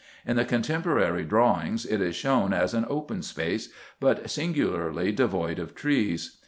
[0.25, 3.69] In the contemporary drawings it is shown as an open space,
[3.99, 6.39] but singularly devoid of trees.